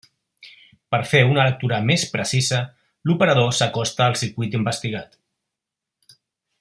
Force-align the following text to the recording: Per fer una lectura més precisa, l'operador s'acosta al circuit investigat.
Per 0.93 0.99
fer 1.09 1.19
una 1.33 1.43
lectura 1.47 1.79
més 1.89 2.05
precisa, 2.15 2.63
l'operador 3.11 3.53
s'acosta 3.59 4.07
al 4.09 4.19
circuit 4.23 4.59
investigat. 4.61 5.19